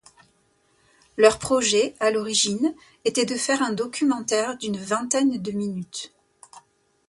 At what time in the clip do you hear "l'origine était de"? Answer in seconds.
2.09-3.35